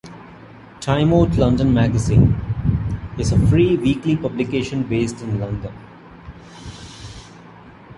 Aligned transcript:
"Time 0.79 1.13
Out 1.13 1.35
London 1.37 1.75
Magazine" 1.75 2.33
is 3.19 3.31
a 3.31 3.37
free 3.49 3.77
weekly 3.77 4.17
publication 4.17 4.81
based 4.81 5.21
in 5.21 5.39
London. 5.39 5.71